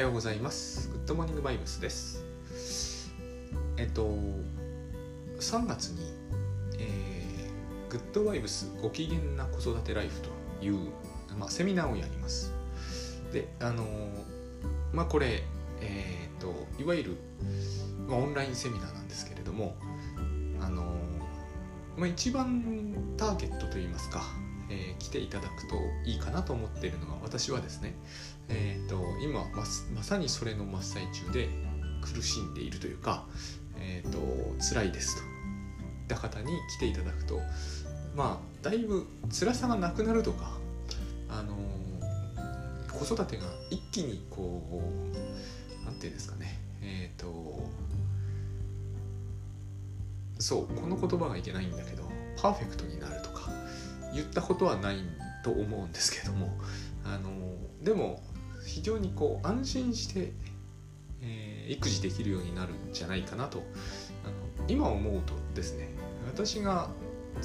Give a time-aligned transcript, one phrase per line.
[0.00, 0.88] ようございます。
[0.88, 2.24] グッドモーニングバイブスです。
[3.76, 4.16] えっと、
[5.38, 6.12] 3月に、
[6.78, 10.30] えーグッドバイブスご機嫌な子育てライフと
[10.64, 10.90] いう、
[11.36, 12.54] まあ、セミナーをやります。
[13.32, 13.84] で、あの
[14.92, 15.42] まあこれ、
[15.80, 17.16] えーっと、いわゆる、
[18.08, 19.76] まあ、オンラインセミナーなんですけれども、
[20.60, 20.84] あの
[21.96, 24.22] まあ、一番ターゲットといいますか、
[24.70, 27.94] えー来ていただくといいかなと思っているのが私はですね、
[28.48, 31.48] えー、と今ままさにそれの真っ最中で
[32.02, 33.24] 苦しんでいるというか、
[33.78, 34.18] えー、と
[34.62, 35.22] 辛いですと。
[35.22, 37.40] いった方に来ていただくと
[38.16, 40.58] まあだいぶ辛さがなくなるとか、
[41.28, 41.80] あのー
[43.00, 44.62] 子育てが一気にこ
[45.82, 47.66] うなんていうんですかねえっ、と
[50.38, 52.02] そうこの言葉がいけないんだけど
[52.40, 53.50] パーフェクトになるとか
[54.14, 54.98] 言ったことはない
[55.42, 56.56] と思うんですけども
[57.04, 57.30] あの
[57.82, 58.22] でも
[58.66, 60.32] 非常にこう安心して、
[61.22, 63.62] えー育児できるようになるんじゃないかなと
[64.24, 65.88] あの今思うとですね
[66.26, 66.88] 私が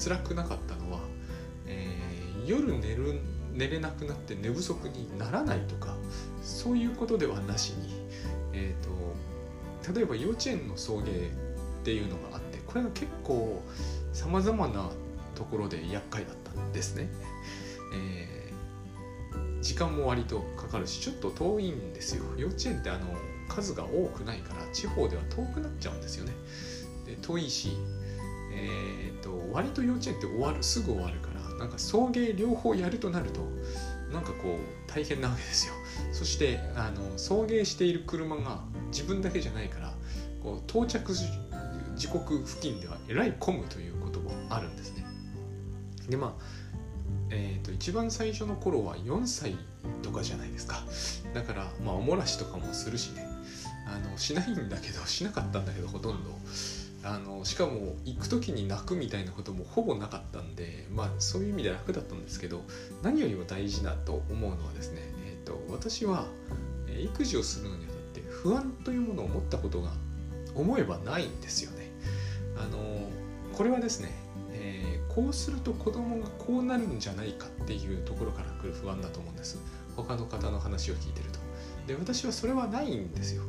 [0.04, 0.98] 辛くなかったのは、
[1.68, 3.20] えー夜寝る
[3.52, 5.96] 寝れなくなって寝不足にならないとか
[6.42, 7.94] そういうことではなしに、
[8.52, 11.04] えー、と例えば幼稚園の送迎っ
[11.82, 13.62] ていうのがあってこれが結構
[14.12, 14.90] さまざまな
[15.34, 16.45] ところで厄介だった。
[16.72, 17.08] ですね。
[17.94, 18.46] えー
[19.62, 22.24] 時間も割とかかるしちょっと遠いんですよ。
[22.36, 23.06] 幼稚園ってあの
[23.48, 26.32] 数が多くないから地方では遠くなっちゃうんですよね。
[27.04, 27.76] で遠いし
[28.52, 33.40] えー、と割と幼稚園って終わるすぐ終わるからなんか送迎両方やるとなると
[34.12, 35.74] なんかこう大変なわけですよ。
[36.12, 39.94] そしてあの送迎している車が自分だけじゃないから
[40.42, 41.24] こう到着時
[41.96, 45.05] 時刻付近ではえらい混むということもあるんですね。
[46.08, 46.66] でまあ
[47.30, 49.56] えー、と一番最初の頃は4歳
[50.02, 50.84] とかじゃないですか。
[51.34, 53.26] だからまあおもらしとかもするしね。
[53.86, 56.30] あのしないんだけどしなかったんだけどほとんど。
[57.04, 62.62] あのしかも行く時に泣くみたいなこともほぼなかったんでまあそういう意味で楽だったんですけど
[63.02, 66.26] 何よりも大事だと思うのはですね、えー、と私は
[66.98, 69.92] 育児をするのにあたって不安というものを持ったことが
[70.56, 71.90] 思えばないんですよね。
[72.56, 73.08] あの
[73.52, 74.25] これはですね
[74.58, 79.58] えーこうすると子供がこうなるんじゃないかっていうところから来る不安だと思うんです。
[79.96, 81.38] 他の方の話を聞いてると。
[81.86, 83.42] で私はそれはないんですよ。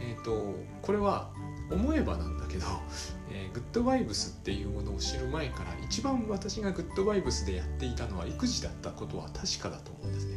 [0.00, 1.30] えっ、とこれは
[1.70, 2.64] 思えばなんだけど、
[3.30, 10.36] えーグッドバイブスっていうものを知る前から一番私がグッドバイブスでやっていたのは育児だったことは確かだと思うんですね。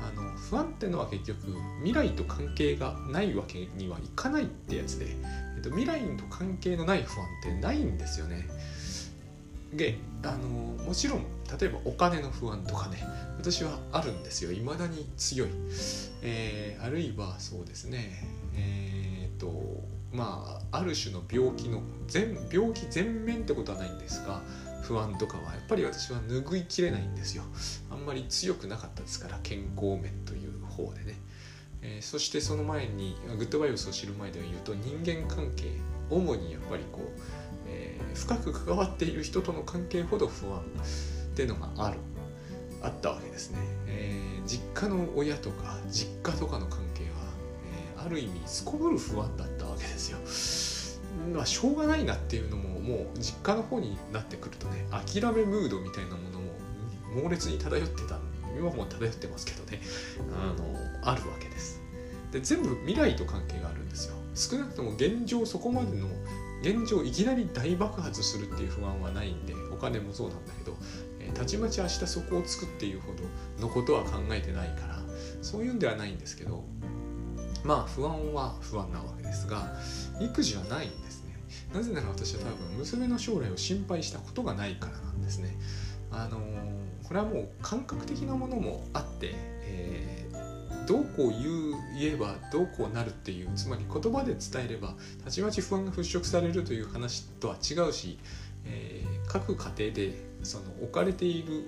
[0.00, 5.16] あの不安ってのは結局未来と関係がないわけにはいかないってやつで、
[5.56, 8.46] えっと、未来と関係のない不安ってないんですよね。
[9.76, 10.48] であの
[10.84, 11.24] もちろん
[11.60, 13.04] 例えばお金の不安とかね
[13.38, 14.50] 私はあるんですよ。
[14.52, 15.48] 未だに強い、
[16.22, 18.24] えーあるいはそうですね。
[18.54, 24.40] えーっとまあある種の病気の全病気全面ってことはないんですが
[24.82, 27.44] 不安とかはやっぱり私は拭いきれないんですよ。
[27.90, 31.16] あんまり強くなかったですから健康面という方でね、
[31.82, 35.70] えーそしてその前にグッドバイブスを知る前では言うと人間関係
[36.10, 37.20] 主にやっぱりこう
[38.14, 40.62] 深く関わっている人との関係ほど不安っ
[41.36, 41.98] ていうのがある。
[42.82, 47.08] あったわけですね、えー実家の親とか実家とかの関係は、
[47.96, 50.18] えーある意味すこぶる不安だったわけですよ。
[51.34, 56.52] まあしょうがないなっていうのももう実家の方になってくるとね諦めムードみたいなものも
[57.22, 58.18] 猛烈に漂ってた
[58.56, 59.80] 今も漂ってますけどね
[60.32, 61.80] あのあるわけです。
[62.30, 64.14] で全部未来と関係があるんですよ。
[64.34, 66.06] 少なくとも現状そこまでの
[66.66, 70.76] 現状いきなり大爆発するっていう不安はないんでお金もそうなんだけど、
[71.20, 74.98] えーたちまち明日そこを作っていうほどのことは考えてないから
[75.42, 76.64] そういうんではないんですけど
[77.62, 79.76] まあ不安は不安なわけですが
[80.20, 81.36] 育児はないんですね。
[81.72, 85.56] なぜなら私は多分娘の将来を心配したことがないからなんですね。
[86.10, 89.30] あのーこれはもう感覚的なものもあって、
[89.62, 90.25] えー
[90.86, 94.94] どうこう言う言えばどうこうなるっていうつまり言葉で伝えれば
[95.24, 98.18] たちまち不安が払拭されるという話とは違うし、
[98.64, 101.64] えー各家庭でその置かれている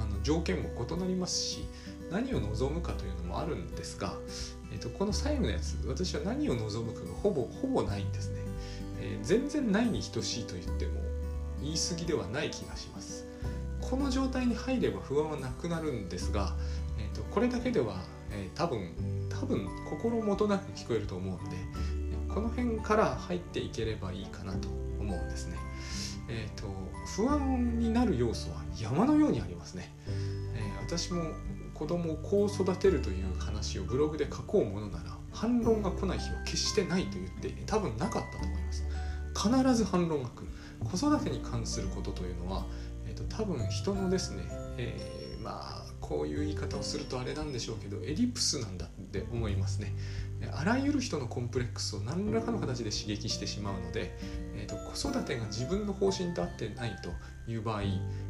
[0.00, 1.64] あの条件も異なりますし
[2.12, 4.14] 何を望むかというのもあるんですが、
[4.72, 8.40] えー、とこの最後のやつ私は何を望むかがほぼほぼないんですね、
[9.00, 11.00] えー全然ないに等しいと言っても
[11.60, 13.26] 言い過ぎではない気がします。
[13.80, 16.54] この状態に入れば不安はなくなるんですが、
[16.98, 18.00] えー、とこれだけでは、
[18.32, 18.90] えー多分
[19.28, 21.56] 多分心もとなく聞こえると思うんで
[22.28, 24.68] この辺から入っていければいいかなと
[25.00, 25.56] 思うんですね。
[26.28, 26.66] えー、と
[27.16, 29.92] 不安になる要素は山のようにありますね。
[30.54, 31.22] えー私も
[31.74, 38.84] 子供をこう育てるという話をブログで書こうものなら反論が来ない日は決してないと言って多分なかったと思います
[39.34, 40.48] 必ず反論が来る
[40.84, 42.66] 子育てに関することというのは、
[43.06, 44.44] えーと、多分人のですね、
[44.76, 49.94] えー、まあこういう言い方をするとあれなんでしょうけどエリプスなんだって思いますね。
[50.54, 54.12] あらゆる人のコンプレックスを何らかの形で刺激してしまうので、
[54.56, 57.86] えーと、子育てが自分の方針と合ってないという場合、え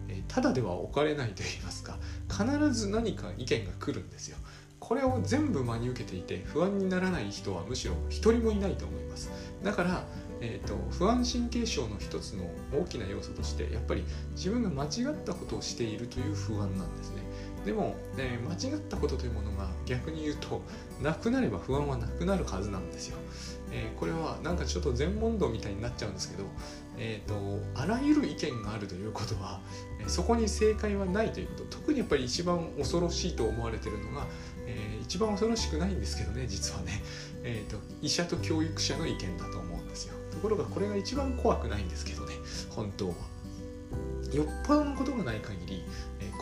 [0.08, 1.98] ー、ただでは置かれないといいますか
[2.30, 4.36] 必ず何か意見が来るんですよ。
[4.78, 9.30] これを全部真に受けていて不安にならない人はむしろ一人もいないと思います。
[9.62, 10.04] だから、
[10.40, 12.44] えーと、不安神経症の一つの
[12.76, 17.21] 大きな要素としてやっぱり自分が間違ったことをしているという不安なんですね。
[17.64, 20.62] でも、えー、間違ったことというものが逆に言うと
[21.00, 23.18] なくなれば不安はなくなるはずなんですよ、
[23.70, 26.44] えー、これはなんかちょっと全問答みたいになっちゃうんですけど、
[26.98, 29.60] えーと、あらゆる意見があるということは、
[30.04, 31.76] えそこに正解はないということ。
[31.78, 34.26] 特にやっぱり一番恐ろしいと思われてるのが、
[34.66, 37.02] えー、一番恐ろしくないんですけどね実はね、
[37.42, 40.14] えーと、医者と教育者の意見だと思うんですよ。
[40.30, 42.34] ところがこれが一番怖くないんですけどね
[42.70, 43.14] 本当は。
[44.32, 45.84] よっぽどのことがない限り、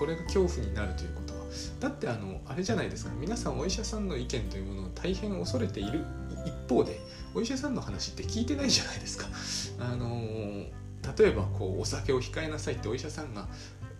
[0.00, 1.40] これが恐怖になるということは。
[1.78, 3.12] だってあのあれじゃないですか。
[3.20, 6.06] 皆さんお医者さんの意見というものを大変恐れている
[6.46, 6.98] 一方で
[7.34, 9.26] お医者さんの話って聞いてないじゃないですか。
[9.78, 10.08] あの、
[11.18, 13.46] 例えばこうお酒を控えなさいってお医者さんが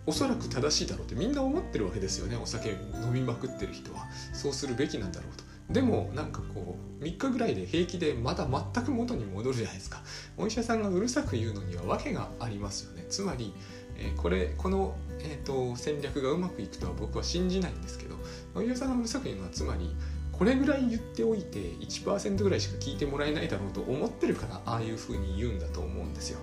[0.07, 2.35] おそらく正しいだろうってみんな思ってるわけですよね。
[2.35, 4.09] お酒飲みまくってる人は。
[4.33, 5.43] そうするべきなんだろうと。
[5.71, 10.01] でもなんかこう3日ぐらいで平気でまた全く元に戻るじゃないですか。
[10.35, 13.05] お医者さんがうるさく言うのには訳がありますよね。
[13.09, 13.53] つまり、
[14.01, 18.15] え、これこの、えーと、戦略がうまくいくとは僕は信じないんですけど
[18.55, 19.95] お医者さんがうるさく言うのはつまり
[20.31, 26.39] これぐらい言っておいて1%ぐらいしか聞いてもらえないだろうと思ってるからああいうふうに言うんだと思うんですよ。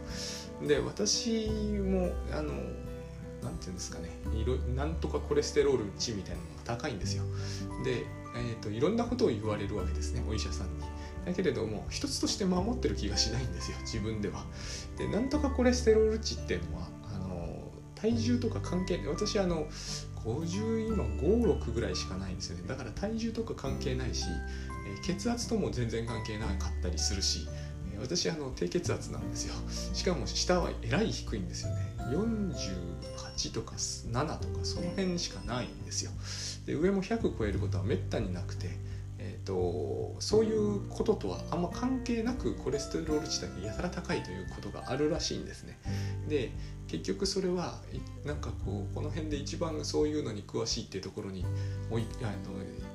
[0.66, 2.52] で私もあの
[3.42, 7.24] 何て言うんですかねいろなんとかコレステロール値みたいなのが高いんですよ。
[7.84, 8.06] で、
[8.36, 10.84] えーと、いろんなことを言われるわけですねお医者さんに。
[11.26, 14.44] だけれども一つとして守ってる気がしないんですよ自分では。
[14.96, 16.88] でなんとかコレステロール値っていうのは
[18.00, 19.66] 体重とか関係私あの
[20.24, 22.64] 50今56ぐらいしかないんですよね。
[22.66, 24.26] だから体重とか関係ないし
[25.02, 27.46] 血圧とも全然関係なかったりするし
[28.00, 29.54] 私あの低血圧なんですよ。
[29.94, 31.94] しかも下はえらい低いんですよね。
[32.10, 36.12] 48とか7とかその辺しかないんですよ。
[36.66, 38.68] で上も100超えることはめったになくて
[39.20, 45.78] えーと、そういうこととはあんま関係なくコレステロール値だけやたら高いということがあるらしいんですね。
[46.28, 46.52] で
[46.88, 47.78] 結局それは
[48.24, 51.44] なんかこうこの辺で一番そういうのに詳しいっていうところに
[51.90, 52.32] もいあの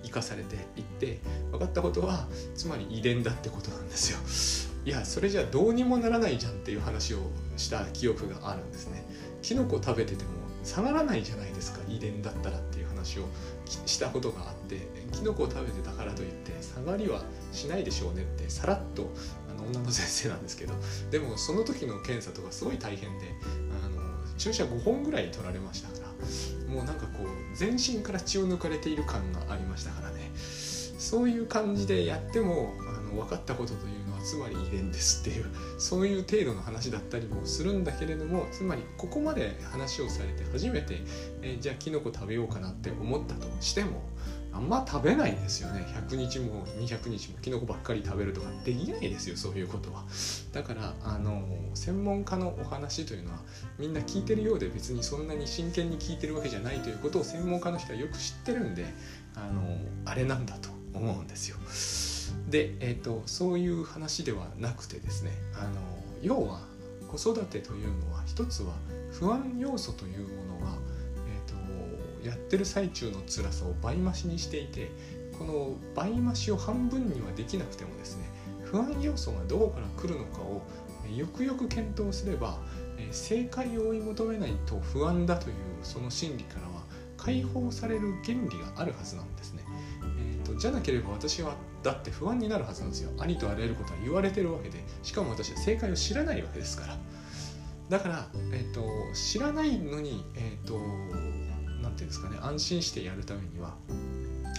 [0.03, 1.19] 生かされていって
[1.51, 4.63] 分かったことはつまり遺伝だってことなんですよ。
[4.85, 7.19] いやそれじゃどうにもならないじゃんっていう話を
[7.55, 9.05] した記憶があるんですね
[9.41, 10.31] キノコ食べてても
[10.63, 13.23] 下がらないじゃないですか遺伝だったらっていう話を
[13.85, 19.09] したことがあってキノコを食べてたからといって下がりはしないでしょうねってさらっと
[19.57, 20.73] あの女の先生なんですけど
[21.11, 23.27] でもその時の検査とかすごい大変で
[24.43, 26.05] 注射5本ぐらい取られましたか
[26.67, 30.31] らもうなんかこう全身から血を抜かれている感がありましたからね。
[30.35, 35.45] そういう感じでやってもあの分かったことというのはつまり遺伝ですっていう
[35.77, 41.01] そういう程度の話だったりもするんだけれどもつまりここまで話をされて初めて、
[41.41, 44.01] え、じゃあキノコ食べようかなって思ったとしても
[44.53, 45.85] あんま食べないんですよね。
[46.07, 50.03] 100日も200日もキノコばっかり食べるとかできないですよそういうことは。
[50.51, 51.43] だからあの
[51.73, 53.39] 専門家のお話というのは
[53.79, 58.85] みんな聞いてるようで別にそんなに真剣に聞いてるわけじゃないということを専門家の人はよく知ってるんで
[59.35, 61.57] あのあれなんだと思うんですよ。
[62.49, 65.81] で、えーと、そういう話ではなくてですねあの
[66.21, 66.61] 要は
[67.07, 68.73] 子育てというのは一つは
[69.11, 70.27] 不安要素という、
[72.23, 74.91] やってる最中の辛さを倍増しにしていて
[75.37, 78.25] この倍増しを半分にはできなくてもですね
[78.63, 80.61] 不安要素がどこから来るのかを
[81.15, 82.59] よくよく検討すれば
[83.11, 86.83] 正解を追い求めないと不安だというその心理からは
[87.17, 89.63] 解放される原理があるはずなんですね。
[90.17, 96.97] えーとじゃなければ私はだって不安になるはずなんですよありとあらゆることは言われてるわけでしかも私は正解を知らないわけですから
[97.89, 98.81] だから、えーと、
[99.13, 100.79] 知らないのにえっ、ー、と
[101.93, 103.75] 何て言うんですかね安心してやるためには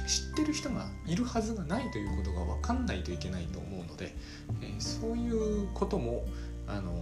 [0.07, 4.15] 知ってる人がいるはずがないということが分かんないといけないと思うので、
[4.63, 6.25] えー、そういうことも
[6.69, 6.93] あの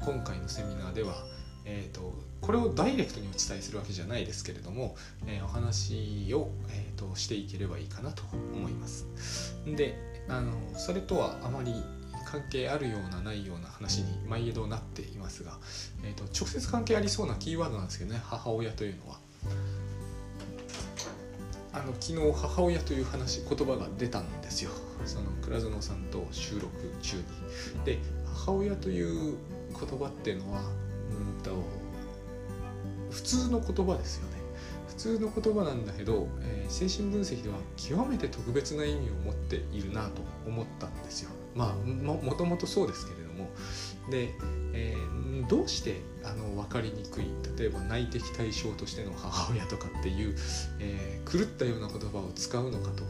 [0.00, 1.24] 今回のセミナーでは、
[1.64, 2.12] えーと
[2.42, 4.96] これをダイレクトにお伝えするわけじゃないですけれども、
[5.28, 9.06] えー、お話を、えーと、していければいいかなと思います。
[9.64, 9.96] で
[10.28, 11.72] あのそれとはあまり
[12.26, 15.58] 関係あるようなないような話に毎度なっていますが、
[16.02, 19.20] えーと、直接関係ありそうなキーワードなんですけどね母親というのは。
[21.72, 24.70] あの昨日母親という話言葉が出たんですよ。
[25.04, 26.68] その倉園さんと収録
[27.00, 27.22] 中に。
[27.84, 29.36] で母親という
[29.70, 31.50] 言葉っていうのはうんと
[33.10, 34.36] 普通の言葉ですよね。
[34.88, 41.30] 普通の言葉なんだけど、えー、精神分析では極めて特別な意味を持っているなと思ったんですよ。
[41.54, 43.50] まあもともとそうですけれども。
[44.10, 44.34] で、
[44.74, 47.26] えー、どうしてあの分かりにくい
[47.56, 50.34] 例えば内的対象としての母親とかっていう、
[50.78, 53.04] えー、狂ったような言葉を使うのかと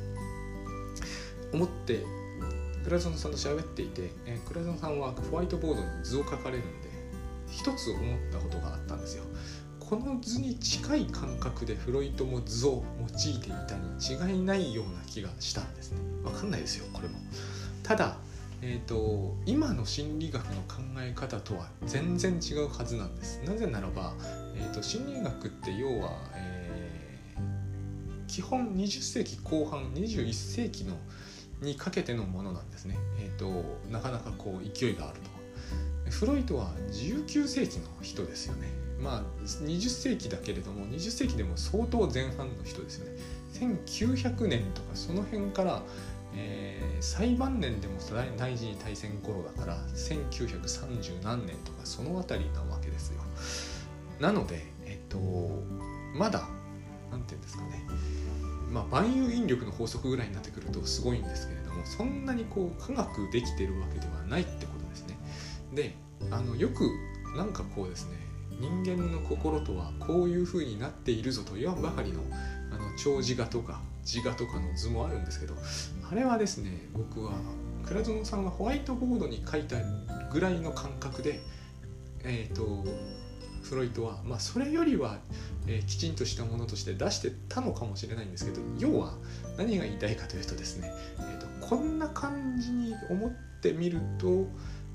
[1.52, 2.04] 思って
[2.84, 6.88] 倉園さんと喋っていて、えー、倉園さんはホワイトボードに図を描かれるんで
[7.50, 9.24] 一つ思ったことがあったんですよ。
[9.78, 15.98] この図に近い感覚でフロイトも図を用いていたに違いないような気がしたんですね。
[16.24, 17.18] わかんないですよこれも。
[17.82, 18.16] ただ
[18.64, 23.42] えーと、今の心理学の考え方とは全然違うはずなんです。
[23.44, 24.14] なぜならば、
[24.54, 30.96] えーと、心理学って要は、えー、基本20世紀後半21世紀の
[31.60, 32.96] にかけてのものなんですね。
[33.18, 36.10] えーと、なかなかこう勢いがあると。
[36.10, 38.68] フロイトは19世紀の人ですよね。
[39.00, 43.18] まあ20世紀だけれども20世紀でも相当前半の人ですよね。
[43.54, 45.82] 1900年とかその辺から、
[46.36, 46.71] えー、
[47.02, 47.94] 最晩年でも
[48.38, 53.20] 第二次大戦頃だから1930何年とかその辺りなわけですよ。
[54.20, 55.18] なのでえっと
[56.14, 56.48] まだ
[57.10, 57.84] 何て言うんですかね。
[58.70, 65.18] まあ万有引力の法則ぐらいになってくるとすごいんですけれどもそんなにこう科学できてるわけではないってことですね。
[65.74, 65.96] で
[66.30, 66.88] あのよく
[67.36, 68.16] なんかこうですね
[68.60, 72.20] 人間の心とはこういう風になっているぞと言わんばかりの
[72.70, 75.54] あの長寿画とか自画とかの図もあるんですけど
[76.12, 77.32] あれはですね僕は
[77.86, 79.76] 倉園さんがホワイトボードに書いた
[80.30, 81.40] ぐらいの感覚で
[82.22, 82.84] えっ、ー、と
[83.62, 85.16] フロイトは、まあ、それよりは、
[85.66, 89.14] えー、きちんとしたものとして出してたのかもしれないんですけど要は
[89.56, 93.30] 何が言いたいかというとですね、えーと、こんな感じに思っ
[93.62, 94.48] てみると、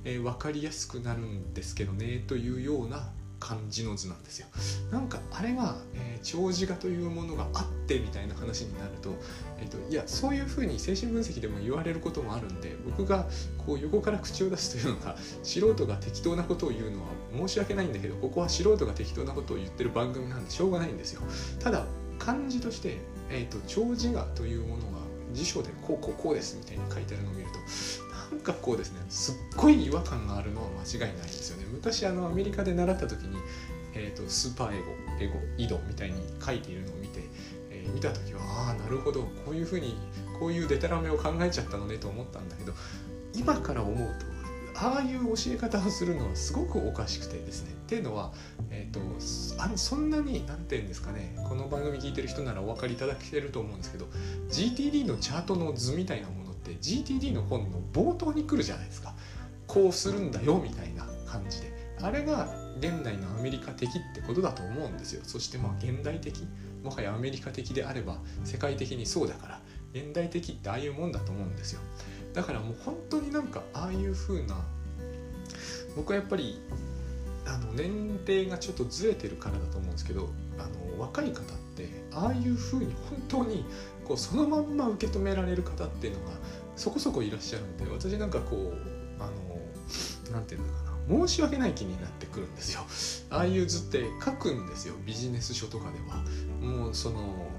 [0.04, 4.48] えー、分かりやすくなるんですけどねというような感じの図なんですよ。
[4.92, 9.16] なんかあれが、えー、長寿画というものがあってみたいな話になると,、
[9.60, 13.28] えーと、いやそういうふうに精神分析でも言われることもあるんで僕が
[13.66, 21.22] こう横から口を出すというのが素人が適当なことを言うのは申し訳ないんだけどここは素人が適当なことを言ってる番組なんでしょうがないんですよ。
[21.60, 21.86] ただ
[22.20, 22.98] 漢字として、
[23.30, 24.98] えーと、長寿画というものが
[25.34, 27.60] 辞書でこうこうこうですみたいに書いてあるのを見ると
[28.48, 29.02] かこうですね。
[29.10, 31.66] すっごい違和感があるのは間違いないですよね。
[31.72, 33.38] 昔あのアメリカで習った時に、
[33.94, 37.22] えーと、スーパーエゴエゴ井戸みたいに書いているのを見て、
[37.70, 39.24] えー、見た時はああなるほど。
[39.46, 39.98] こういうふうに
[40.40, 42.74] こういうデタラメを考えちゃったのねと思ったんだけど
[43.34, 44.26] 今から思うと
[44.80, 47.72] ああいう教え方をするのはすごくおかしくてですね。
[47.72, 48.32] っていうのは、
[48.70, 49.00] えーと、
[49.58, 51.36] あそんなに何て言うんですかね。
[51.50, 54.06] この番組聞いてる人ならお分かりいただけると思うんですけど
[54.50, 59.14] GTD のチャートの図みたいなもの GTD の本の冒頭に来るじゃないですか。
[59.68, 61.78] こうするんだよみたいな感じで。
[62.02, 62.48] あれが
[62.80, 65.22] 現代のアメリカ的ってことだと思うんですよ。
[65.26, 66.48] そしてまあ現代的。
[66.84, 69.62] もはやアメリカ的であれば世界的にそうだから
[69.94, 71.82] 現代的ってああいうもんだと思うんですよ。
[72.34, 74.56] だからもう本当になんかああいう風な
[75.96, 76.62] 僕はやっぱり
[77.48, 81.44] あの年齢がちょっとずれてるからだと思うんですけどあの若い方っ
[81.76, 83.66] てああいう風に本当に
[84.08, 86.32] こうそのまんま受け止められる方っていうのが
[86.76, 89.32] そこそこいらっしゃるんで私なんかこうあの
[90.32, 92.82] 何て言うんだかな申し訳ない気になってくるんですよ。
[93.30, 96.24] ああいう図って書くんですよビジネス書とかでは。
[96.62, 97.50] もうその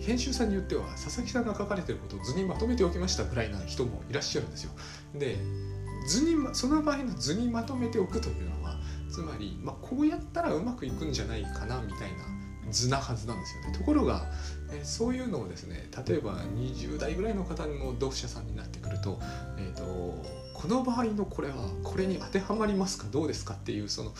[0.00, 4.72] 編集さんによっては佐々木さんが書かれてることを図にまとめておきましたぐらいな人もいらっしゃるんですよ。
[5.14, 5.38] で
[6.06, 8.78] 図にまその場合の図にまとめておくというのは
[9.10, 13.78] つまり、まあ、こうやったらうまくいくんじゃないかなみたいな図なはずなんですよね。
[13.78, 14.26] ところが
[14.72, 19.18] えそういうのをですね例えば20代ぐらいの方の読者さんになってくると,、
[19.58, 19.84] えーと、
[20.54, 21.54] この場合のこれは
[21.84, 23.06] これに当てはまりますか？
[23.10, 23.54] どうですか？
[23.54, 24.12] っていうその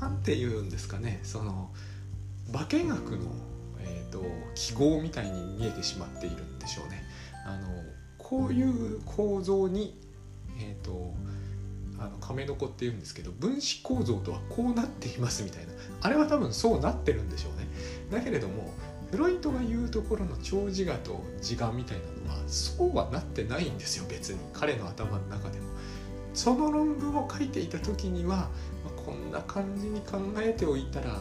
[0.00, 1.20] 何て言うんですかね？
[1.22, 1.70] その
[2.52, 3.30] 化学の、
[3.80, 4.22] えーと、
[4.54, 7.02] 記号みたいに見えてしまっているんでしょうね。
[7.46, 7.68] あの
[8.18, 9.98] こういう構造に、
[10.60, 11.14] えーと
[11.98, 15.72] あの亀の子っていうんですけど分子構造とはこうなっていますみたいな。
[16.02, 17.66] あれは多分そうなってるんでしょうね。
[18.10, 18.74] だけれども
[19.16, 25.64] フロイトが言うところの長自我と自我みたいなのはそうはなってないんですよ別に彼の頭の中でも。
[26.34, 28.50] その論文を書いていた時には、ま
[28.94, 31.18] あ、こんな感じに考えておいたら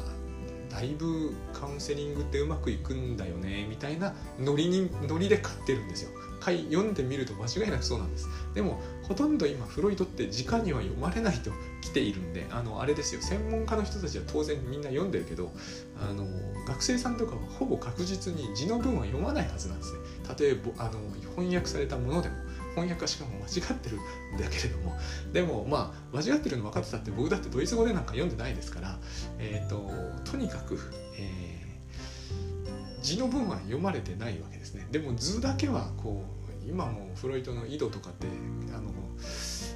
[0.69, 8.27] だいぶカウンセリングってうまくいくんだよねみたいなノリにノリで買ってるんですよ回読んでみると間違いなくそうなんです。
[8.53, 11.51] でもほとんど今フロイトって直には読まれないと
[11.81, 13.21] 来ているんであのあれですよ。
[13.21, 15.51] 専門家の人たちは当然みんな読んでるけど
[15.99, 16.25] あの
[16.67, 19.99] 学生さんとかはほぼ確実に字の文は読まないはずなんですね。
[20.39, 20.99] 例えばあの
[21.35, 22.35] 翻訳されたものでも
[22.75, 24.97] 翻訳はしかも間違ってるんだけれども。
[25.31, 28.97] でもまあ間違ってるの分かってたって僕だってドイツ語でなんか読んでないですから
[29.39, 29.91] えっ、ー、と
[30.29, 30.79] とにかく、
[31.17, 31.44] えー、
[33.05, 34.87] 字の文は読まれてないわけですね。
[34.91, 38.27] でも図だけはこう今もフロイトの井戸とかって
[38.75, 38.89] あの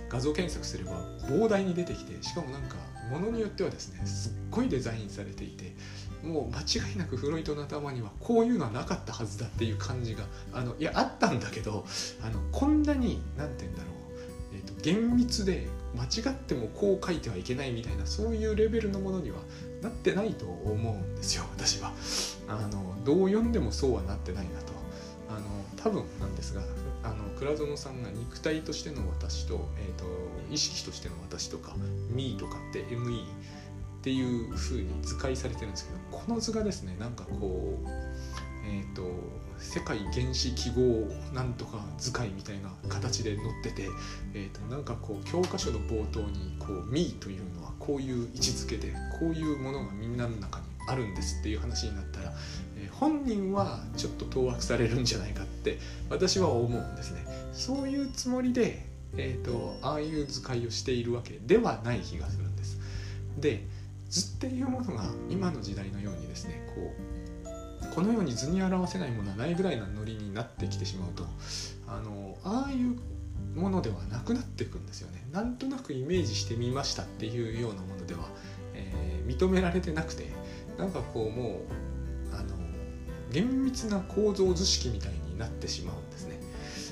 [0.10, 2.76] 画像検索すれば膨大に出てきてしかもなんか
[3.12, 5.76] ものによってはですねすっごいデザインされていて
[6.24, 11.86] もう間違いなくフロイトの頭にはこういうのはなかったはずだっていう感じがあのいやあったんだけど
[12.24, 13.94] あのこんなに何て言うんだろう、
[14.56, 19.38] えーと、厳密で間違ってもこう書いてはいけないみたいなそういうレベルのものには
[19.82, 21.94] なってないと思うんですよ私は。
[22.50, 24.80] あのどう読んでもそうはなってないなと。
[25.30, 25.46] あの
[25.78, 26.62] 多分なんですが
[27.04, 30.06] あの倉園さんが肉体としての私と,、えーと、
[30.52, 31.76] 意識としての私とか
[32.10, 37.88] 「me」とかって ME っていう風に図解されてるんですけどこの図がですねなんかこう
[38.66, 39.04] えっ、ー、と
[39.60, 43.90] 世界原子記号なんとか図解みたいな形で載ってて、
[44.34, 52.34] えー、となんかこう教科書の冒頭にこう「me」というのはこういう位置づけでこういうものがみんなの中にあるんですっていう話になったら、
[52.78, 55.78] え、本人はちょっと当惑されるんじゃないかって
[56.10, 57.26] 私は思うんですね。
[57.54, 58.86] そういうつもりで、
[59.18, 62.80] えーとああいう図解をしているわけではない気がするんです。
[63.40, 63.66] で
[64.10, 66.94] 図っていうものが今の時代のようにですねこ
[67.92, 71.26] うこのように図に表せないものはないぐらいなノリになってきてしまうと
[71.88, 73.00] あのああいう
[73.56, 78.22] ものではなくなっていくんですよねなんとなくイメージしてみましたっていうようなものでは、
[78.74, 80.28] えー、認められてなくて
[80.80, 82.56] なんかこうもうあの
[83.32, 86.40] 厳密な構造図式みたいになってしまうんですね。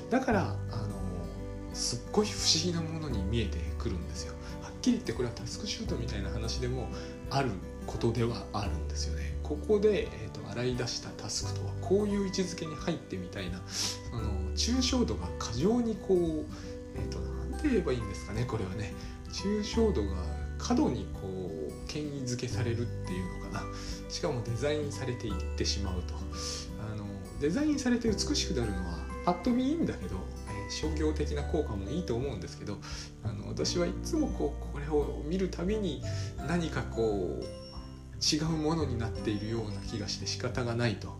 [0.09, 0.97] だからあの
[1.73, 4.33] すっごい不思議なものに見えてくるんですよ。
[4.61, 6.89] はっきり言ってこれはタスクシュートみたいな話でも
[7.29, 7.51] ある
[7.85, 9.37] ことではあるんですよね。
[9.41, 16.45] ここで、えーと、洗い出したタスクとはこういう位置づけに入ってみたいなその抽象度が過剰にこう、
[16.95, 17.19] えーと、
[17.51, 18.93] 何て言えばいいんですかねこれはね。
[19.31, 23.63] 抽象度が過度にこう権威づけされるっていうのかな
[24.09, 26.13] しかもデザインされていってしまうと
[26.91, 27.05] あの
[27.39, 30.15] デザインされて美しくなるのはパッと見いいんだけど
[30.67, 32.77] え商業的な効果もいいと思うんですけど
[33.23, 36.01] あの私はいつもこうこれを見るたびに
[36.47, 37.45] 何かこう
[38.19, 41.15] 違うものになっているような気がして仕方がないと、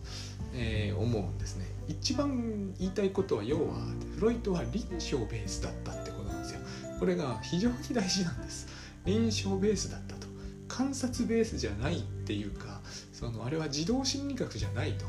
[0.53, 1.65] えー、思うんですね。
[1.87, 3.75] 一番言いたいことは要は
[4.15, 6.59] フロイトは臨床ベースだったってことなんですよ。
[6.99, 8.66] これが非常に大事なんです。
[9.07, 10.27] 臨床ベースだったと。
[10.67, 12.81] 観察ベースじゃないっていうか
[13.13, 15.05] そのあれは自動心理学じゃないと。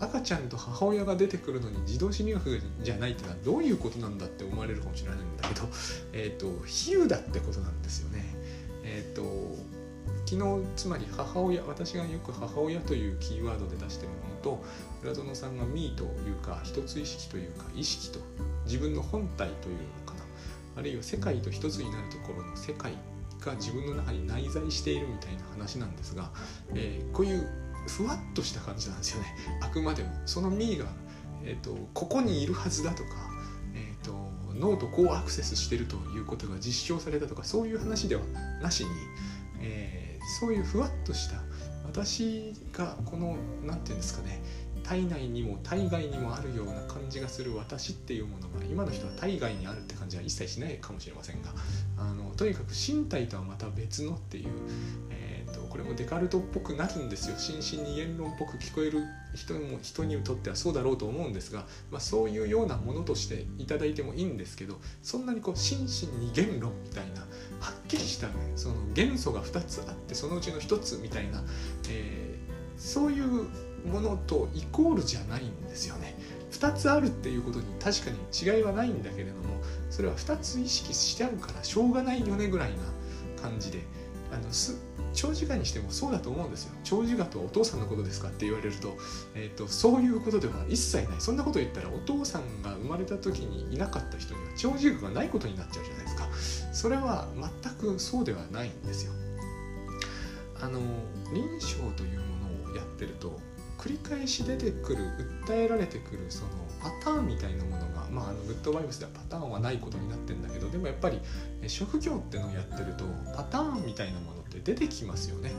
[0.00, 5.68] 赤ちゃんと母親が出てくるのに自動心理学じゃないってのはどういうことなんだって思われるかもしれないんだけど、
[6.12, 8.24] えーと、比喩だってことなんですよね。
[8.82, 9.22] えーと、
[10.26, 14.64] 昨日つまり母親私がよく母親というキーワードで出してるものと
[15.04, 18.18] 浦園さんが「ミー」というか一つ意識というか意識と
[18.64, 20.24] 自分の本体というのかな
[20.78, 22.94] あるいは世界と一つになるところの世界
[23.44, 26.30] が自分の中に内在しているみたいな話なんですが、
[26.74, 27.46] えー、こういう
[27.86, 29.36] ふわっとした感じなんですよね。
[29.60, 30.10] あくまでも。
[30.26, 30.86] そのミーが、
[31.44, 33.08] えーと、ここにいるはずだとか、
[33.74, 34.14] えーと、
[34.54, 38.22] 脳とこうアクセスしてるということが実証されたとかそういう話では
[38.62, 38.90] なしに、
[39.60, 41.42] えー、そういうふわっとした
[41.84, 44.42] 私がこの何て言うんですかね
[44.92, 51.54] 体内にも体外にもあるような感じがする私っていうものが今の人は体外にあるって感じは一切しないかもしれませんが
[51.96, 54.48] あのとにかく身体とはまた別のっていう、
[55.08, 55.32] え
[55.72, 57.38] これもデカルトっぽくなるんですよ。
[57.38, 67.22] 心身に言論っぽく聞こえる人も人にとってはそうだろうと思うんですが、まあ、そういうようなものとしていただいてもいいんですけどそんなにこう心身に言論みたいな
[67.58, 71.42] はっきりした、ね、その元素が2つあってそのうちの1つみたいな、
[71.88, 73.46] えー、そういう
[73.86, 76.16] ものとイコールじゃないんですよね。
[76.52, 78.18] 2つあるっていうことに確かに
[78.56, 83.80] 違いはないんだけれどもそれは2つ意識してあるからしょうがないよねぐらいな感じで
[84.30, 84.78] あのす
[85.14, 86.72] 長寿我にしてもそうだと思うんですよ。
[86.84, 88.96] 長寿我とはお父さんのことですかって言われると,、
[89.34, 91.20] えーと、そういうことでは一切ない。
[91.20, 96.28] そんなこと言ったらお父さんが生まれた時にいなかった人には長寿我がないことになっちゃうじゃないですか。
[96.72, 97.28] それは
[97.62, 99.12] 全くそうではないんですよ。
[100.60, 100.80] あの
[101.34, 103.38] 臨床というものをやってると
[103.82, 105.04] 繰り返し出てくる
[105.44, 111.20] 訴えられてくるそのパターンみたいなものが、まあ、あのグッドバイブスではパターンはないことになってんだけどでもやっぱり
[111.66, 113.04] 職業ってのをやってると
[113.36, 115.50] パターンみたいなものって出てきますよね。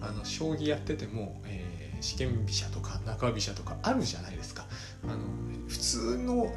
[0.00, 4.66] あの将棋やってても、えー、試験飛車とか中飛車とかあるじゃないですか。
[5.04, 5.18] あの
[5.66, 6.54] 普通の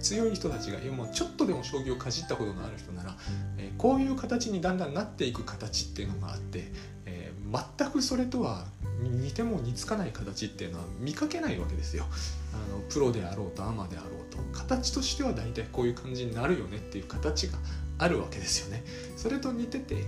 [0.00, 3.16] 強い人たちがもうちょっとでも将棋をかじったことのある人なら、
[3.58, 6.72] えー、こういう形にだんだんなっていく形っていうのがあって、
[7.04, 8.64] えー、全くそれとは
[9.08, 12.04] 似ても似つかない形っていうのは見かけないわけですよ。
[12.52, 17.58] あのプロであろうとアマであろうと形としては大体こういう感じになるよねっていう形が
[17.98, 18.84] あるわけですよね。
[19.16, 20.04] それと似てて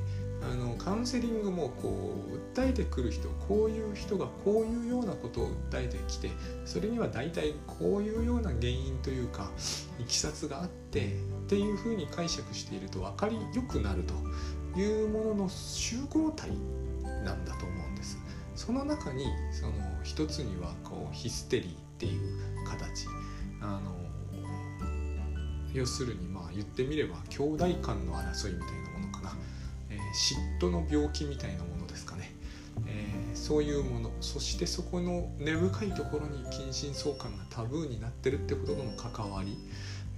[0.50, 6.31] あのカウンセリングもこう訴えてくる人こういう人がこういうようなことを訴えてきて
[6.64, 9.50] それには大体こういうような原因というか
[10.00, 11.11] いきさつがあってっ
[11.46, 16.50] ていうふうに解釈していると分かりよくなるというものの集合体
[17.24, 17.71] なんだと思。
[18.64, 19.72] その中にその
[20.05, 23.09] 一つにはこうヒステリーっていう形。
[23.61, 23.96] あの
[25.75, 29.33] 要するにまあ言ってみれば兄弟間の争いみたいなものかな、
[29.90, 32.31] えー、嫉妬の病気みたいなものですかね、
[32.87, 34.12] えー、そういうもの。
[34.20, 39.59] そしてそこの根深いところに近親相関がタブーになってるってこととの関わり。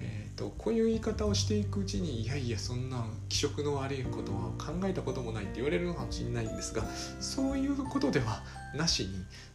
[0.00, 6.84] えーと、こういう言い方をしていくうちにいやいやそんな気色の悪いことは考えたこともないって言われるのかもしれないんですが
[7.20, 8.42] そういうことでは
[8.74, 9.10] なしに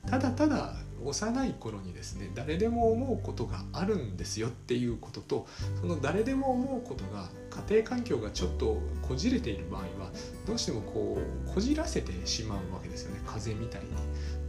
[0.10, 5.48] ただただ幼い頃にですね誰でも思うことがあるんですよっていうことと
[5.80, 7.30] その誰でも思うことが
[7.68, 10.12] 家庭環境がちょっとこじれている場合は
[10.46, 13.90] どうしてもこうこじらせてしまうわけですよね風邪みたいに。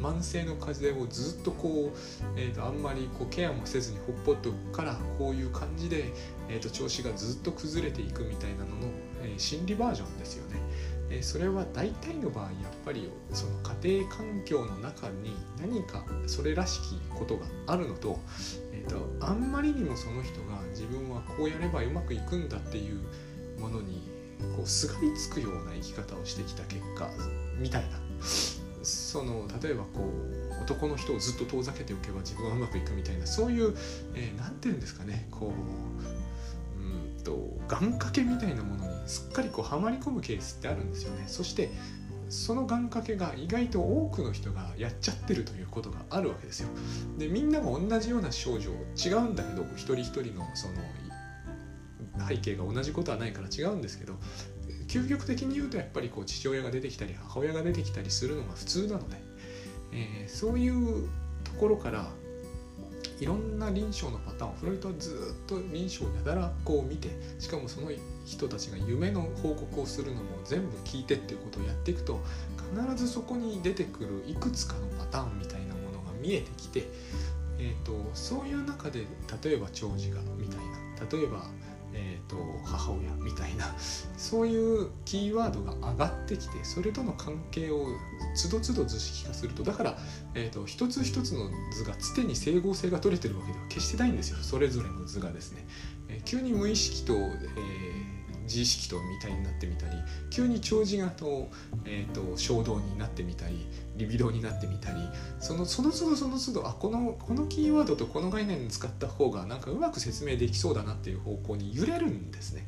[0.00, 1.98] 慢性の風邪をずっとこう、
[2.36, 6.12] えーと、あんまりこうケアもせずにほっぽっとくからこういう感じで、
[6.48, 8.88] えーと、調子がずっと崩れていくみたいなのの、
[9.22, 10.60] えー、心理バージョンですよね。
[11.10, 12.52] えー、それは大体の場合やっ
[12.84, 18.20] ぱりその家庭環境の中に何かそれらしきことがあるのと,、
[18.72, 23.00] えー、とあんまりにもその人が自分はこうやればうまくいくんだっていう
[23.60, 24.08] ものに
[24.56, 27.10] こうすがりつくような生き方をしてきた結果
[27.58, 27.98] みたいな
[29.11, 30.05] その例えばこ
[30.61, 33.81] う男の人をずっと遠ざけておけば自分はうまくいくみたいなそういう何、
[34.14, 35.53] えー、て言うんですかねこ
[36.79, 41.25] ううんと願掛けみたいなものにすっかりこうはまり込むケースってあるんですよね。
[41.27, 41.70] そして
[42.29, 46.68] その願掛けが意外と多くの人がやっちゃってるということがあるわけですよ。
[47.18, 50.75] でみんなが同じような症状違うんだけど一人一人のその
[52.29, 54.14] 背景が同じことはないから違うんですけど
[54.90, 59.16] 究極的に言うとやっぱりこう父親が出てきたり母親が出てきたりするのが普通なので、
[59.92, 61.09] えー、そういう
[61.44, 62.11] ところから
[63.20, 67.92] いろんな臨床のパターンをフロイトはずっと臨床やだらこう見てしかもその
[68.24, 72.20] 人たちが夢の報告をするのも全部聞いてっていうことをやっていくと
[72.74, 76.88] 必ずそこに出てくるいくつかのパターンみたいなものが見えてきて、
[77.59, 79.05] えーと、そういう中で
[79.44, 81.44] 例えば長寿がみたいな例えば
[81.92, 83.74] えーと、母親みたいな
[84.16, 87.87] そういうキーワードが上がってきてそれとの関係を
[88.35, 89.98] つどつど図式化するとだから、
[90.35, 95.66] えーと、一つ一つの図が常に整合性が取れてるわけでは決してないんですよそれぞれの図がですね。
[96.09, 97.89] えー、急に無意識と、えー
[98.50, 99.92] 自意識とみたいになってみたり
[100.28, 101.48] 急に長寿型と,、
[101.84, 104.96] えーと、衝動になってみたりリビドーになってみたり
[105.38, 112.66] そのその都度その都度あこのこのキーワードとこの概念を使った方がなんかうまく説明できそうだなっていう方向に揺れるんですね。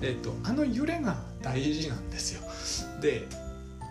[0.00, 2.42] えーと、あの揺れが大事なんですよ。
[3.00, 3.26] で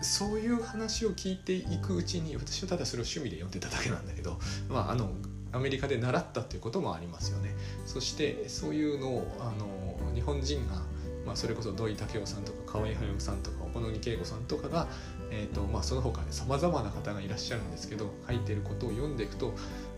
[0.02, 5.10] そういう話を聞いていくうちに私はただそれを趣味で読んでただけなんだけど、まあ、あの
[5.52, 7.54] アメリカで習ったっていうこともありますよね。
[7.86, 10.82] そしてそういうのをあの日本人が
[11.26, 14.88] まあ、それこそ土井武雄さんとか河合隼さんとか小野木恵子さんとかが、
[15.30, 19.54] えーとまあ、その他さまざまな方がいらっしゃるんですけど書いてることを読んでいくと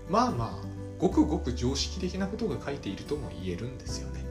[0.08, 4.24] まあまあごくごく常識的なことが書いているとも言えるんですよね。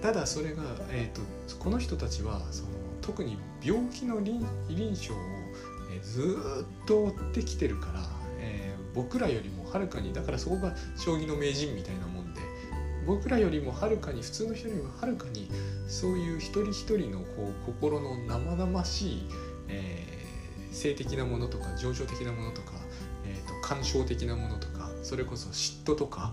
[0.00, 2.70] ただそれが、えーと、この人たちはその
[3.02, 5.16] 特に病気の臨床を、
[5.94, 8.00] え、ずっと追ってきてるから、
[8.40, 12.40] えー、僕らよりもはるかにだからそこが将棋の名人みたいなもんで
[13.06, 15.48] 僕らよりもはるかに普通の人よりもはるかに
[15.88, 19.28] そういう一人一人のこう心の生々しい、
[19.68, 22.72] えー、性的なものとか情緒的なものとか、
[23.24, 26.32] えーと、感傷的なものとかそれこそ嫉妬とか、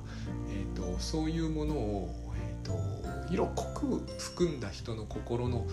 [0.49, 5.65] えーと、そういうものを、えーと、色濃く含んだ人の心の、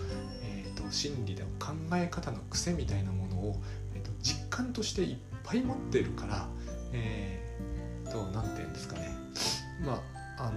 [0.43, 3.61] えー、と心理で考え方の癖みたいなものを、
[3.93, 6.47] えー、と実感としていっぱい持ってるから、
[6.91, 9.15] えー、と何て言うんですかね。
[9.85, 10.51] まああ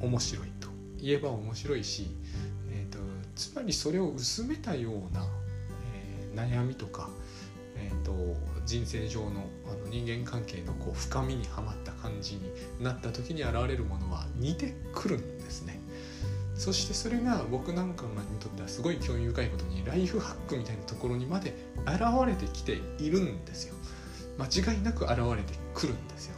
[0.00, 0.68] の、面白いと。
[1.00, 2.08] 言えば面白いし、
[2.70, 2.98] えーと、
[3.34, 5.26] つまりそれを薄めたような、
[6.34, 7.10] えー、悩みとか、
[7.76, 8.12] えーと、
[8.64, 12.42] 人生上のあの人間関係のこう深みにはまった感じに
[12.80, 15.78] なった時に現れるものは似てくるんですね。
[16.54, 23.74] そしてそれが僕なんかにとってはすごい興味深いことにライフハックみたいなところにまで現れてきているんですよ。
[24.38, 26.36] 間違いなく現れてくるんですよ。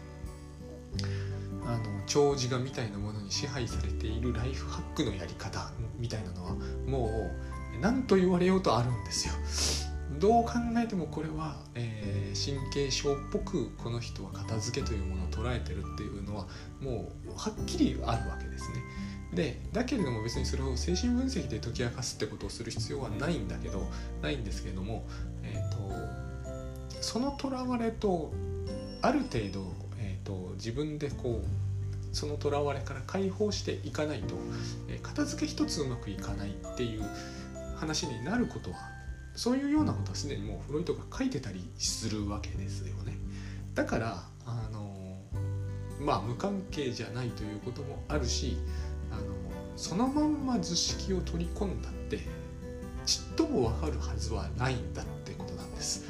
[1.67, 6.53] あの長寿画みたいなものに支配されているライフハックのやり方みたいなのは
[6.87, 7.31] も
[7.77, 9.87] う何と言われようとあるんですよ
[10.19, 16.47] どう考えてもこれは、えー、神経症っぽくこの人は片付けというものを捉えてるっていうのは
[16.81, 18.77] もうはっきりあるわけですね。
[19.35, 23.83] でだけれども別にそれを精神分析で解き明かすってことをする必要はないんだけど
[24.23, 25.05] ないんですけれども、
[25.43, 28.33] えーと、そのとらわれと
[29.03, 29.86] ある程度、
[30.27, 34.35] と、自分でこうそのとらわれから解放していかないと、
[34.89, 37.03] え、片付け一つうまくいかないっていう
[37.77, 38.79] 話になることは
[39.35, 43.19] そういうようなことはすでにもうフロイトが書いてたりするわけですよね。
[43.75, 45.19] だからあの
[46.01, 48.57] まあ無関係じゃないということもあるし
[49.13, 49.23] あの
[49.77, 52.21] そのまんま図式を取り込んだって
[53.05, 56.05] ちっとも分かるはずはないんだってことなんです。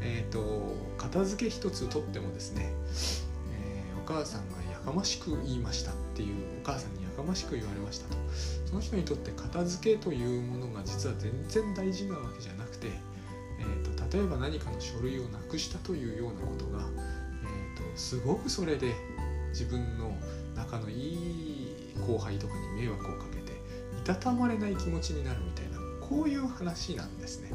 [0.00, 2.72] えっ、ー、と片付け一つとってもですね、
[4.10, 8.16] 母さんがやかましく言いましたっていうお母さんにやかましく言われましたと
[8.66, 12.88] その人にとって片付けというものが実は全然大事なわけじゃなくて、
[13.60, 18.94] えーと、例えば何かの書類をなくしたというようなことが、えーと、すごくそれで
[19.50, 20.12] 自分の
[20.56, 27.50] 仲のいい後輩とかに迷惑をかけていたたまれない気持ちになるみたいなこういう話なんですね。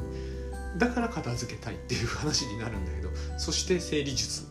[0.78, 4.46] だから片付けたいっていう話になるんだけどそして整理術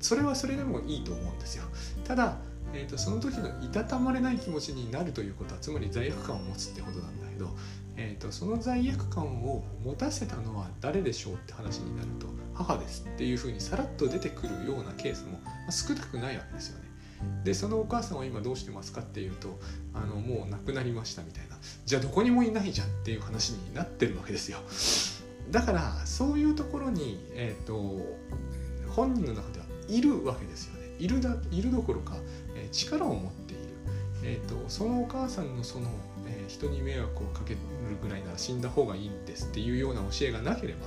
[0.00, 1.64] それはそれでもいいと思うんですよ
[2.04, 2.36] ただ
[2.72, 7.50] えーと、その時のいたたまれない気持ちになるということはつまり罪悪感を持つってことなんだけど、
[7.96, 16.90] えーと、その罪悪感を持たせたのは誰でしょうって話になると母ですっていうふうにさらっと出てくるようなケースも、少なくないわけですよね。
[17.44, 19.60] でそのお母さんは今どうしてますかっていうと
[19.92, 24.58] あのもう亡くなりましたみたいなじゃあどこにもいないじゃんっていう話になってるわけですよ。
[25.50, 28.30] だからそういうところに、えーと
[28.90, 30.80] 本人の中でいるわけですよね。
[30.98, 32.16] いるだいるどころか
[32.54, 33.62] え力を持っている、
[34.22, 35.88] えーと、そのお母さんのその、
[36.26, 37.58] えー、人に迷惑をかける
[38.02, 40.80] ぐらいなら死んだ方がいいんですっていうような教えがなければ、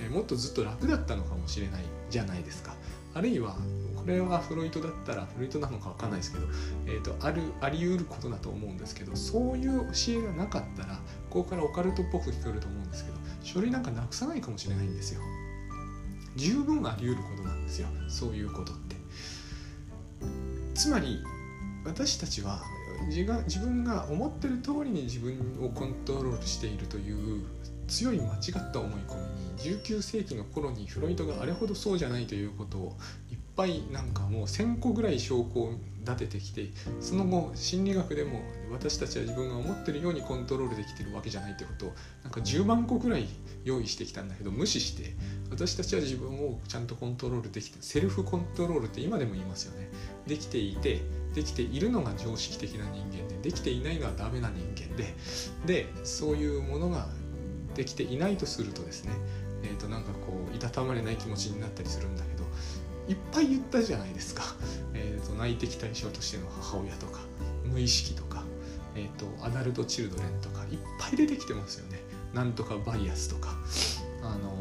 [0.00, 2.74] えー、もっとずっと楽だったのかもしれないじゃないですか。
[3.14, 3.56] あるいは
[3.94, 6.46] これはフロイトだったらフロイトなのか分かんないですけど、
[6.86, 10.98] えーと、あるあり得ることだと思うんですけどそういう教えがなかったら
[11.30, 15.20] ここからオカルトっぽく聞こえると思うんですけど書類なんかなくさないかもしれないんですよ。
[16.36, 17.88] 十分あり得ることなんですよ。
[18.08, 18.96] そういうことって。
[20.74, 21.22] つまり
[21.84, 22.62] 私たちは
[23.08, 27.44] 自が自分が思ってる通りに自分をコントロールしているという
[27.88, 29.16] 強い間違った思い込
[29.64, 32.96] みに19世紀の頃にフロイトがあれほどそうじゃないということを
[33.30, 38.40] いっぱいなんかもう1,000個ぐらい証拠を立ててきてその後心理学でも
[38.70, 41.92] 私たちは自分が思ってるようにコントロールできてるわけじゃないってことを
[42.22, 43.28] なんか10万個ぐらい
[43.64, 45.14] 用意してきたんだけど無視して
[45.52, 49.88] 私たちは自分をちゃんとコントロールできてセルフコントロールって今でも言いますよね。
[50.26, 51.02] できていて
[51.34, 55.14] できているのが常識的な人間でできていないのはダメな人間で
[55.66, 57.08] でそういうものが
[57.74, 59.12] できていないとするとですね
[59.62, 62.44] えー、となんかこういたたまれない気持ちになったりするんだけど
[63.08, 64.42] いっぱい言ったじゃないですか、
[64.94, 67.20] えー、と内的対象としての母親とか
[67.64, 68.44] 無意識とか、
[68.94, 72.00] えー、とアダルト・チルドレンとかいっぱい出てきてますよね。
[72.32, 73.56] なんとかバイアスとか、
[74.22, 74.54] あの、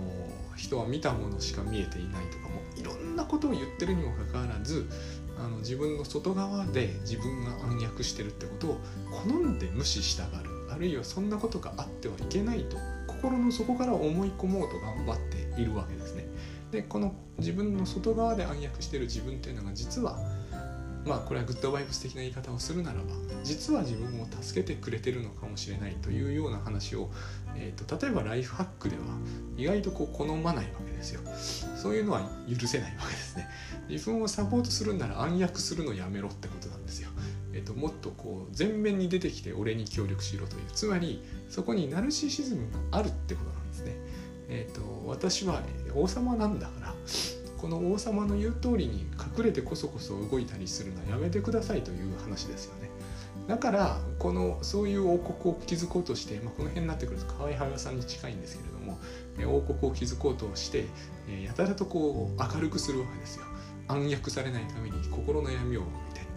[0.62, 4.88] 人は見たものしか見えていないとかもいろんなことを言ってるにもかかわらず
[5.40, 8.80] あの自分の外側で自分が暗躍してるってことを
[9.12, 15.18] 好んで無視したがるあるいはそんなことがあってはいけないと心の底から思い込もうと頑張っ
[15.56, 16.26] ているわけですね。
[16.72, 20.18] でこの自分の外側で暗躍している自分っていうのが実は
[21.06, 23.04] まあこれはグッドバイブス的な言い方をするならば
[23.44, 27.10] 実は自分を助けてくれてるのかもしれないというような話を、
[27.56, 29.04] えーと、例えばライフハックでは
[29.58, 31.22] 意外とこう好まないわけですよ。
[31.76, 33.48] そういうのは許せないわけですね。
[33.90, 37.10] 自分をサポートするなら暗躍するのやめろってことなんですよ。
[37.54, 40.62] えーと、もっとこう前面に出てきて俺に協力しろという。
[40.74, 42.62] つまりそこにナルシシズム
[42.92, 43.96] があるってことなんですね。
[44.48, 45.62] えーと私は
[45.96, 46.94] 王様なんだから
[47.72, 49.08] の王様の言う通りに
[49.38, 52.92] 隠れてこそこそ動いたりするのはやめてくださいという話ですよね。
[53.48, 59.00] だからこのそういう王国を築こうとして、まあ、この辺になってくると河合隼さんに近いんですけれども
[59.58, 60.86] 王国を築こうとして
[61.44, 63.46] やたらとこう明るくするわけですよ。
[63.88, 65.84] 暗躍されないために心の闇を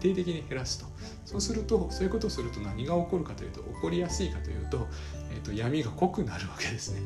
[0.05, 0.85] 徹底的に減らすと。
[1.25, 4.87] そうするとそういうことをすると何が起こるかというと起こりやすいかというと,、
[5.31, 7.01] えーと、闇が濃くなるわけですね、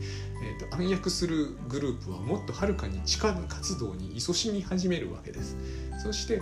[0.60, 5.56] えーと、暗躍するグループはもっとはるかに地下活動に勤しみ始めるわけです。
[6.04, 6.42] そして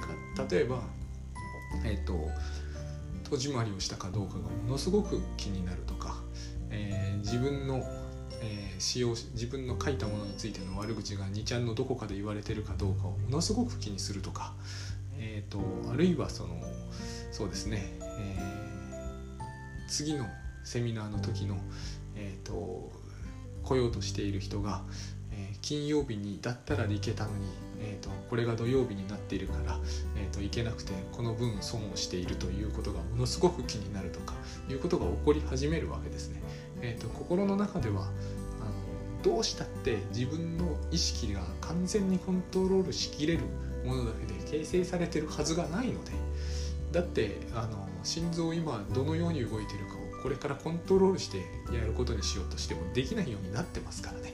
[0.50, 0.82] 例えば
[1.86, 2.30] えっ、ー、と
[3.30, 6.16] 戸締まりをしたかどうかがものすごく気になるとか、
[6.70, 7.84] えー、自分の、
[8.42, 14.54] えー、使用自分の書いたものについての悪口が2ちゃんのどこかで言われてるかどうかをものすごく気にするとか、
[15.20, 15.60] えーと、
[15.92, 16.56] あるいはその
[17.32, 20.26] そうですね、えー、次の
[20.64, 21.58] セミナーの時の、
[22.16, 22.92] えーと
[23.68, 24.82] 来ようとしている人が、
[25.32, 27.46] えー、金曜日にだったら行けたのに、
[27.80, 29.78] えーと、これが土曜日になっているから、
[30.16, 34.36] えーと、行けなくてこの分損をしているということがものすごく気になるとか
[34.70, 36.42] いうことが起こり始めるわけですね。
[36.82, 38.12] えーと、心の中ではあの
[39.24, 43.42] どうしたって自分の意識が完全にコントロールしきれる
[43.86, 46.12] ものだけで形成されてるはずがないので
[46.92, 51.38] だってあの心臓今どのように動いてるかをこれからコントロールして
[51.74, 54.34] やることにしようとしてもできないようになってますからね。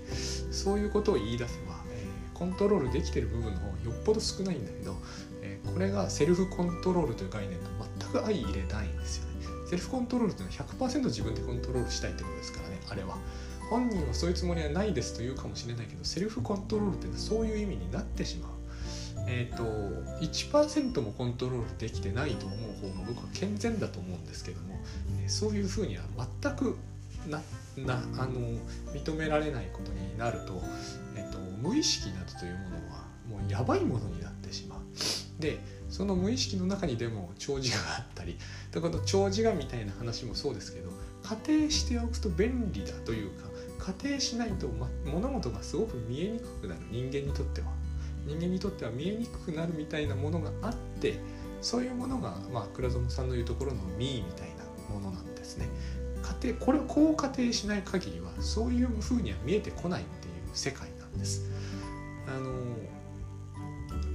[0.51, 4.95] そういうことを言い出せば、えー、コントロールできてる部分の方がよっぽど少ないんだけど、
[5.41, 7.65] えー、これがセルフコントロールという概念と
[7.99, 9.33] 全く相入れないんですよね。
[9.65, 13.17] セルフコントロールっていうのは100%自分でコントロールしたいってことですからねあれは。
[13.69, 18.52] 本人はそういうつもりはないですと言うかもしれないけどセルフコントロールっていうのはそういう意味になってしまう。
[19.27, 19.63] えーと、
[20.21, 22.59] 1%もコントロールできてないと思う
[22.91, 24.79] 方が僕は健全だと思うんですけども、
[25.23, 26.03] え、そういうふうには
[26.41, 26.77] 全く
[27.27, 27.41] な
[27.77, 28.39] なあの
[28.93, 30.61] 認められないことになると,、
[31.15, 34.79] えーと、無意識などというものはもうやばいものになってしまう。
[35.39, 35.59] で
[35.89, 38.37] その無意識の中にでも長寿があったり
[38.71, 40.89] だから長寿がみたいな話もそうですけど
[41.23, 47.67] 仮定しておくと便利だというか仮定しないと、ま、物事がすごく見えにくくなる人間にとっては。
[48.25, 51.19] 人間にとっては見えにくくなるみたいなものがあって
[51.61, 55.67] そういうものが、まあ、倉園さんの言うところの「ミー」みたいなものなんですね。
[56.21, 61.49] 仮定これをこう仮定しない限りはそういうふうには見えてこないっていう世界なんです。
[62.27, 62.49] あの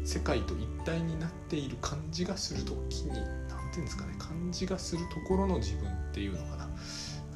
[0.04, 3.26] 世界と一体になっている感じがする時に何て
[3.72, 6.70] 言うんですかね感じがするところの自分っていうのかな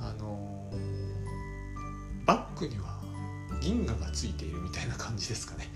[0.00, 0.72] あの
[2.24, 3.02] バックには
[3.60, 5.70] 銀河がついているみたいな感じですかね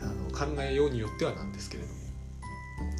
[0.00, 1.94] あの考えようによってはなんですけれども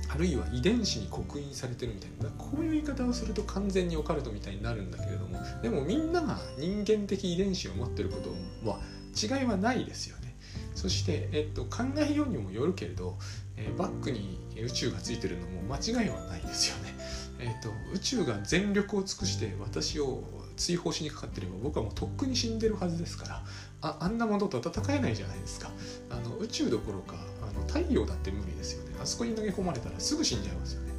[0.08, 8.30] あるいは遺伝子に刻印されてるみたいなこういう言い方をすると完全にオカルトみたいになるんだけれどもでもみんなが人間的遺伝子を持ってること
[8.68, 8.80] は
[9.14, 10.26] 違いはないですよね。
[10.74, 13.16] そして、えっと、考えようにもよるけれど、
[13.56, 16.94] えー、バックに宇宙がついてるのも間違いはないですよね、
[17.38, 20.22] えっと、宇宙が全力を尽くして私を
[20.56, 23.44] 追放しにかかってれば僕はもうとっくに死んでるはずですから
[23.82, 25.70] ああんなものと戦えないじゃないですか。
[26.10, 28.96] あの宇宙どころかあの太陽だって無理ですよね。
[29.00, 30.92] あそこに投げ込まれたらすぐ死んじゃいますよね。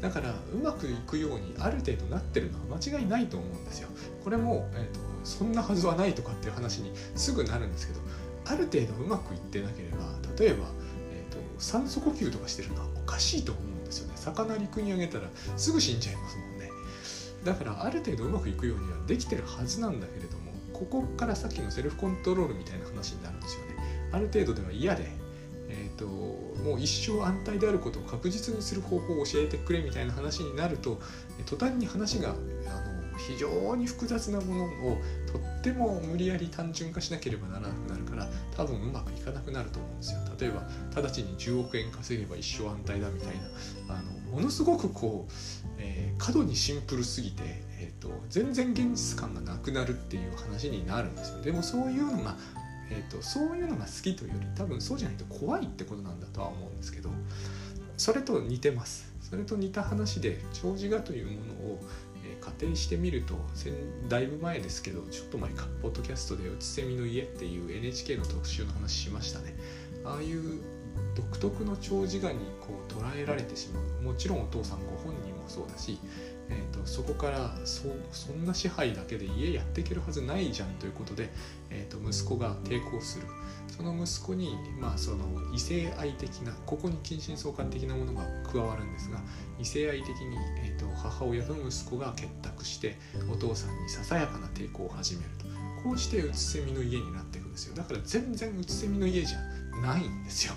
[0.00, 3.88] だからうまくいくようにある程度なってるのは間違いないと思うんですよ。
[4.22, 8.00] これも、えーと、そんなはずはないとかっていう話にすぐなるんですけど
[8.44, 9.96] ある程度うまくいってなければ
[10.38, 10.66] 例えば、
[11.12, 14.14] えーと、酸素呼吸とかしてるのはおかしいと思うんですよね。
[14.16, 16.70] 魚陸にあげたらすぐ死んじゃいますもんね。
[17.44, 20.35] だからある程度うまくいくようにはできてるはずなんだけれど
[20.76, 23.76] ここからさっきのセルフコントロールみたいな話になるんですよね。
[24.12, 25.08] ある程度では嫌で、
[25.68, 31.00] えーと、もう一生安泰であることを確実にする方法を教えてくれみたいな話になると
[31.46, 34.98] 途端に話があの非常に複雑なものを
[35.32, 40.20] とっても無理やり単純化しなければならなくなるから多分うまくいかなくなると思うんですよ。
[40.40, 40.62] 例えば
[40.94, 43.34] 直ちに10億円稼げば一生安泰だみたい
[43.88, 43.94] な。
[43.96, 45.32] あのものすごくこう、
[45.78, 47.66] えー、過度にシンプルすぎて
[48.06, 51.42] と全然現実感がなくなるっていう話になるんですよ。
[51.42, 52.36] でもそういうのが、
[52.90, 57.10] えーと、そういうのが好きというより多分そうじゃないと怖いってことなんだとは思うんですけど
[57.96, 59.12] それと似てます。
[59.28, 61.80] それと似た話で長寿画というものを、
[62.46, 63.34] 仮定してみると
[64.08, 69.56] だいぶ前ですけどちょっと前かポッドキャストで「うつせみの家」っていう NHK の特集の話しましたね。
[70.04, 70.60] ああいう
[71.16, 74.02] 独特の長寿画にこう捉えられてしまう。
[74.02, 75.98] もちろんお父さんご本人もそうだし
[76.48, 81.30] えーと、そこからそそんな支配だけで家やっていけるはずないじゃんということで、
[81.70, 83.26] えーと、息子が抵抗する。
[83.76, 89.20] その息子に、まあ、その異性愛的なここに近親相関的なものが加わるんですが
[89.58, 92.96] 異性愛的に、えーと、母親と息子が結託して
[93.30, 95.46] お父さんにささやかな抵抗を始めると。
[95.84, 97.76] こうしてうつせみの家になっていくんですよ。
[97.76, 99.38] だから全然うつせみの家じゃ
[99.80, 100.54] ないんですよ。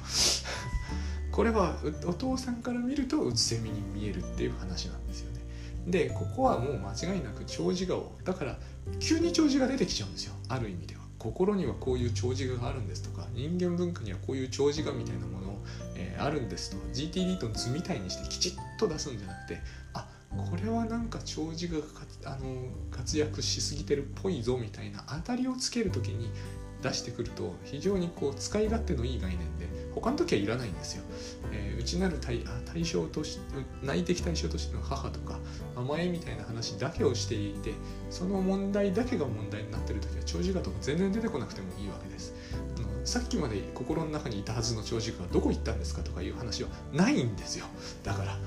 [1.31, 1.77] これは
[2.07, 5.39] お父さんから見るとうつせみに見えるっていう話なんですよね。
[5.87, 8.11] でここはもう間違いなく長寿顔。
[8.23, 8.57] だから
[8.99, 10.33] 急に長寿が出てきちゃうんですよ。
[10.47, 10.98] ある意味では。
[11.19, 15.57] 心にはこういう長寿があるんですとか人間文化にはこういう長寿がみたいなもの、
[15.95, 16.77] えー、あるんですと。
[16.93, 19.59] GTD と図みたいにしてきちっと出すんじゃなくて
[19.93, 26.31] あこれはなんか長寿画があの活躍しすぎてるっぽいぞみたいな当たりをつける時に
[26.81, 31.03] 出してくると非常にこう使い勝手のいい概念で他の時はいらないんですよ、
[31.51, 33.39] えー、内なる対対象とし
[33.83, 35.39] 内的対象としての母とか
[35.75, 37.73] 甘えみたいな話だけをしていて
[38.09, 42.33] その問題だけが問題になってる時は長寿画とか全然出てこなくてもいいわけです。
[42.77, 47.65] あのさっきまで心の中にいたはずの長寿画がどこ行ったんですかとかいう話はないんですよ。
[48.03, 48.37] だから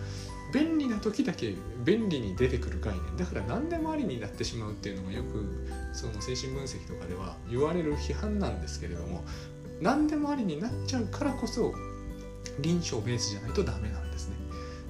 [0.52, 9.24] 便利な時だけ便利に出てくる概念だから何でもありになってしまうっていうのがよくその精神分析とかでは言われる批判なんですけれども
[9.80, 11.72] 何でもありになっちゃうからこそ
[12.60, 14.36] 臨床ベースじゃないとダメなんですね。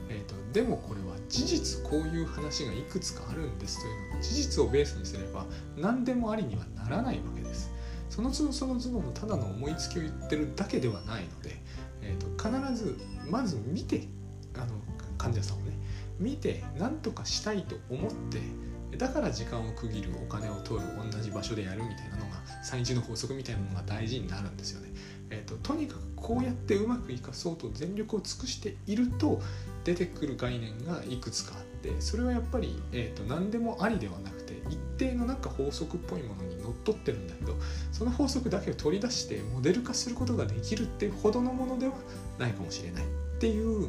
[0.08, 5.46] えーと、でもこれは事実こういう話がいくつかあるんですというのを事実をベースにすれば
[5.76, 7.70] 何でもありにはならないわけです。
[8.10, 11.56] その都度その都度のただの思いつきを言ってるだけではないので、
[12.02, 12.98] えー、と必ず
[13.30, 14.06] まず見て
[14.54, 14.74] あの
[15.22, 15.78] 患者さんをね
[16.18, 24.92] 見て何とかしたいと思ってだから時間を区切るお金を取る同じ場所でやるみたいなのが3一の法則みたいなのが大事になるんですよね。
[25.30, 29.40] えーと、とにかくこうやってうまくいかそうと全力を尽くしていると
[29.84, 37.54] 出てくる概念がいくつかあってそれはやっぱり、えーと、何でもありではなくて一定のなんか法則っぽいものにのっとってるんだけど
[37.92, 41.94] その法則だけを取り出してモデル化することができるっていうほどのものでは
[42.38, 43.06] ないかもしれないっ
[43.38, 43.88] ていう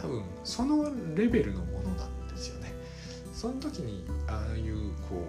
[0.00, 2.72] 多分そのレベルのものなんですよね。
[3.32, 5.24] その時にああいうこう乗っ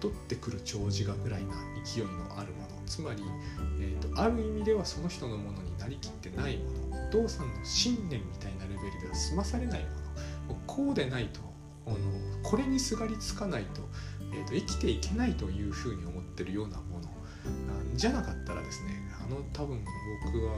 [0.00, 2.68] 取ってくる長寿がぐらいな勢いのあるもの。
[2.86, 3.22] つまり、
[3.80, 7.08] えーと、ある意味ではその人のものになりきってないもの。
[7.08, 9.80] お父さんの信念みたいなレベルでは済まされない
[10.48, 10.60] もの。
[10.66, 11.40] こうでないと
[11.86, 11.96] あの
[12.42, 13.80] これにすがりつかないと,、
[14.32, 17.08] えーと、生きていけないというふうに思ってるようなもの
[17.94, 18.90] じゃなかったらですね
[19.24, 19.84] あの多分
[20.24, 20.54] 僕は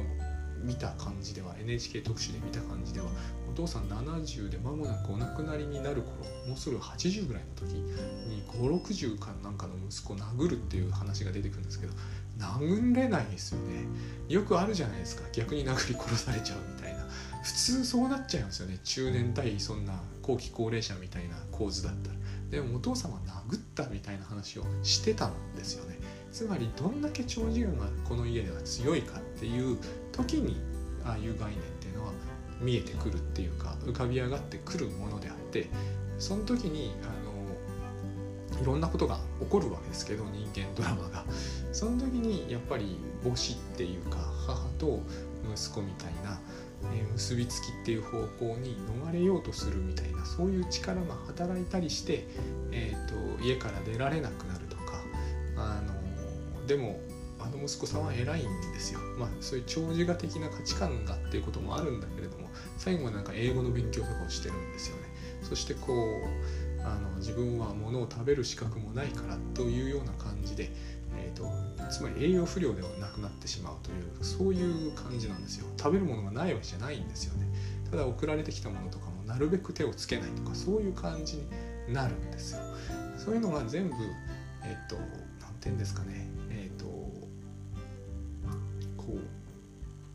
[0.63, 3.07] 見た感じでは NHK 特集で見た感じでは
[3.51, 11.93] お父さん70で間もなくお亡くなりになる頃もうすぐ80ぐらいの時に560かなんかの息子を殴るっていう話が出てくるんですけど
[12.39, 13.87] 殴れないですよね。
[14.29, 15.23] よくあるじゃないですか。
[15.33, 17.07] 逆に殴り殺されちゃうみたいな。
[17.43, 18.79] 普通そうなっちゃいますよね。
[18.85, 22.17] 中年対そんな後期高齢者みたいな構図だったら。
[22.51, 25.97] でもお父様殴ったみたいな話をしてたんですよね。
[26.31, 29.79] つまりどんだけ長寿運がこの家では強いかっていう
[30.17, 30.57] 時に
[31.05, 32.13] ああいう概念っていうのは
[32.61, 35.69] 見えてくるっていうか浮かび上がってくるものであって
[36.19, 41.25] その時にあのいろんなことが起こるわけですけど人間ドラマが。
[41.73, 45.01] その時にやっぱり母子っていうか母と
[45.55, 46.41] 息子みたいな、
[46.95, 52.27] えー、結びつきっていう方向に逃れようとするみたいなそういう力が働いたりして、
[52.73, 53.09] えー
[53.39, 55.03] と家から出られなくなるとか
[55.59, 56.99] あのでも
[57.47, 59.01] あの息子さんは偉いんですよ。
[59.19, 65.03] まあそういう長寿画的な価値観がっていうこともあるんだけれども最後はなんか英語の勉強とかをしてるんですよね。
[65.43, 70.71] そしてこうあの自分は物を食べる資格もないからというような感じで、
[71.19, 71.51] えーと、
[71.91, 75.67] つまり栄養不良ではなくなってしまうというそういう感じなんですよ。
[75.79, 77.47] 食べるものがないわけじゃないんですよね。
[77.91, 82.61] ただ送られてきたものとかもなるべく手をつけないとかそういう感じになるんですよ。
[83.17, 83.95] そういうのが全部
[84.65, 84.97] えっ、ー、と
[85.41, 86.26] 何て言うんですかね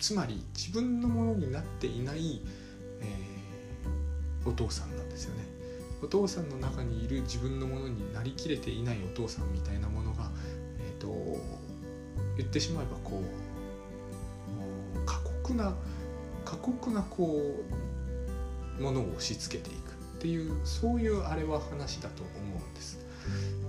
[0.02, 2.42] つまり自分のものになっていない、
[3.02, 5.46] えー、お父さんなんですよね。
[6.02, 10.32] お父さんの中にいる自分のものになりきれていないお父さんみたいなものが、
[10.80, 11.08] えーと、
[12.36, 15.76] 言ってしまえばこう過酷な
[16.44, 17.64] 過酷なこ
[18.80, 22.98] うものを押し付けていくっていうそういうあれは話だと思うんです。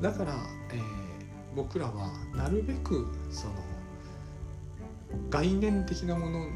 [0.00, 0.32] だから、
[0.72, 0.80] えー、
[1.54, 3.52] 僕らはなるべくその
[5.30, 6.46] 概念的なもの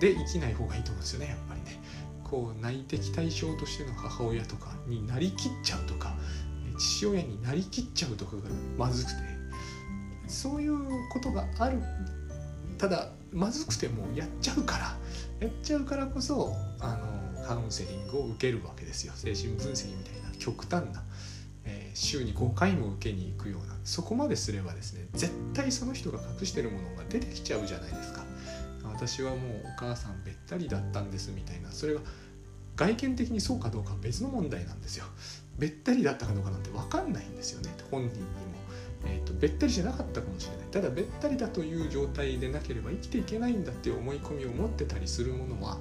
[0.00, 1.80] で生きない方がいいと思うんですよねやっぱりね。
[2.24, 6.14] こう内的対象としての母親とかになりきっちゃうとか
[6.78, 8.42] 父親になりきっちゃうとかが
[8.78, 9.16] まずくて
[10.28, 10.78] そういう
[11.10, 11.82] ことがある
[12.78, 14.96] ただまずくてもやっちゃうから
[15.40, 21.02] やっちゃうからこそあのカウンセリングを受けるわけですよ精神分析みたいな極端な
[22.00, 28.24] 週に5回も受けに行くようなそこまですればですね絶対その人が隠してるものが出てきちゃうじゃないですか。
[28.84, 32.00] 私はもうお母さんべったりだったんですみたいなそれが
[32.76, 35.04] 外見的にそうかどうかは別の問題なんですよ。
[35.58, 38.28] べったりだったかどうかなんて分かんないんですよね本人にも、
[39.04, 40.66] えーと、べったりじゃなかったかもしれない。
[40.70, 45.76] ただべったりだという状態でなければ生きていけないんだっていう思い込みを持ってたりするものは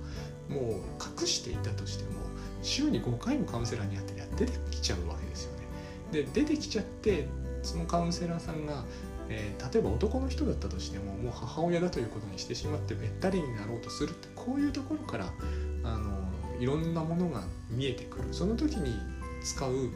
[0.50, 2.20] もう隠していたとしても
[2.62, 5.59] 週に5回もカウンセラーに会ってりゃ出てきちゃうわけですよね。
[6.12, 7.28] で出てきちゃって
[7.62, 8.84] そのカウンセラーさんが、
[9.30, 15.34] えー、例えば男の人だったとしてももう母親だということにしてしまってべったりになろうとするってこういうところから
[15.84, 16.30] あの
[16.60, 18.98] いろんなものが見えてくるその時に
[19.44, 19.90] 使う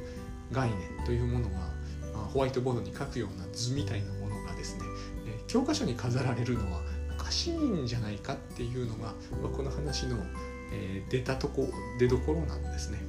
[0.51, 1.73] 概念というものが
[2.33, 4.83] ホワイトボードに書くような図みたいなものがですね、
[5.27, 6.81] えー、教科書に飾られるのは
[7.19, 10.17] おかしいんじゃないかっていうのが、まあ、この話の、
[10.71, 11.67] えー、出たとこ
[11.99, 12.99] 出どころなんですね。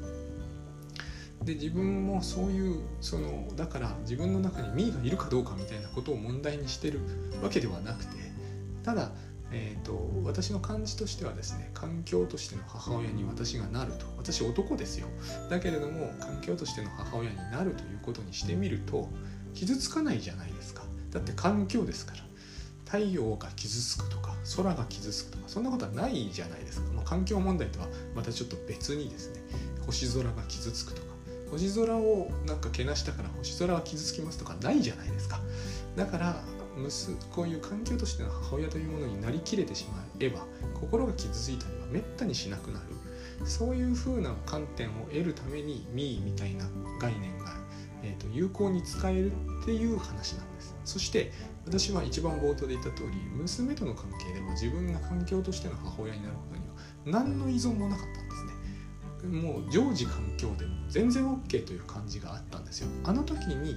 [1.44, 7.00] で自分もそういうそのだから自分の中にミーがいるかどうかみたいなことを問題にしてる
[7.42, 8.16] わけではなくて
[8.82, 9.12] ただ
[9.56, 14.06] えーと、私の感じとしてはですね環境としての母親に私がなると。
[14.16, 15.06] 私男ですよ。
[15.48, 19.08] だけれども環境としての母親になるということにしてみると
[19.52, 20.82] 傷つかないじゃないですか。
[21.12, 22.24] だって環境ですから。
[22.84, 29.40] 太陽が傷つくとか空が傷つくとかそんなことはないじゃないですか、ま、環境問題とはまたちょっと別にですね
[29.84, 31.03] 星空が傷つくとか
[31.50, 35.40] 星空をなんかけなしたから星空は傷つきますとかないじゃないですか。
[35.96, 36.44] だから
[37.30, 42.86] こういう環境としての母親というものになりきれてしまえば心が傷ついたりはめったにしなくなる。
[43.46, 46.66] そういうふうな観点を得るために「ミー」みたいな
[47.00, 47.56] 概念が、
[48.02, 49.32] えーと、有効に使える
[49.62, 50.74] っていう話なんです。
[50.84, 51.32] そして
[51.66, 56.74] 私は一番冒頭で言った通り娘との関係では自分が環境としての母親になることには
[57.24, 58.23] 何の依存もなかった。
[59.24, 63.76] もう常時環境でも全然 OK という感じがあったんですよあの時に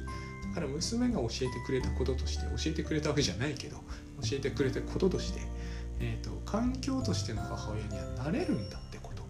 [0.49, 3.77] だから娘が教えてくれたこととして教えてくれたわけじゃないけど
[4.21, 5.39] 教えてくれたこととして、
[5.99, 9.23] えーと、環境としての母親にはなれるんだってこと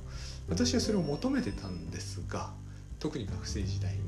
[0.49, 2.51] 私はそれを求めてたんですが
[2.99, 3.99] 特に学生時代に、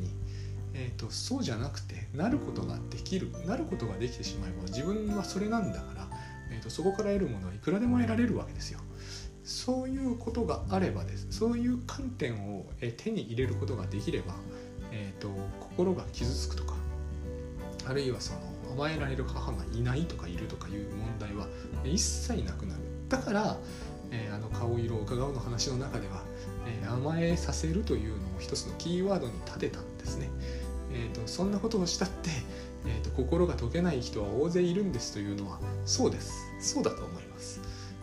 [0.74, 6.08] えーと、そうじゃなくてなることができるなることができてしまえば自分はそれなんだから、
[6.52, 8.80] えーとそこから得るものはいくらでも得られるわけですよ。
[9.50, 11.28] そういうことがあればです。
[11.32, 12.66] そういう観点を
[12.98, 14.36] 手に入れることができれば、
[14.92, 15.30] えーと
[15.60, 16.76] 心が傷つくとか
[17.88, 18.40] あるいはその
[18.74, 21.48] 甘えられる母がいないとかいるとかいう問題は
[21.84, 22.82] 一切なくなる。
[23.10, 23.58] だから、
[24.12, 26.24] えー、あの顔色を伺うの話の中では、
[26.68, 30.30] えー、甘えさせるというのを一つのキーワードに立てたんですね、
[30.94, 32.30] えーと、そんなことをしたって、
[32.86, 36.46] えーと、心が解けない人は大勢いるんですというのはそうです。
[36.60, 37.19] そうだと思います、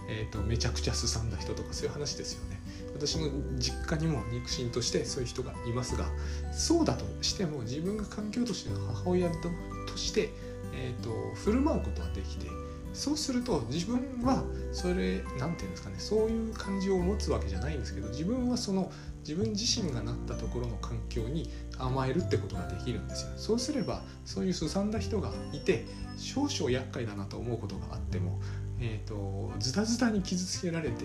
[0.08, 2.56] えーとめちゃくちゃすさんだ人とかそういう話ですよね。
[2.96, 3.28] 私の
[3.58, 6.06] 実家にも肉親としてそういう人がいますが
[6.52, 10.30] そうだとしても自分が環境としての母親として、
[10.72, 12.46] えーと、振る舞うことはできて
[12.94, 14.42] そうすると自分は
[14.72, 23.32] それ何て言うんですかねそういう感じを持つわけじゃないんですけど自分はその自分自身がなったところの環境に甘えるってことができるんですよ。
[23.36, 25.84] そうすればそういうすさんだ人がいて
[26.16, 28.40] 少々厄介だなと思うことがあっても
[28.80, 31.04] えーと、ズタズタに傷つけられて、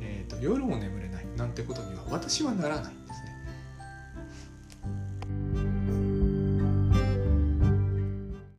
[0.00, 3.27] えーと、夜も眠れないなんてことには私はならないんですね。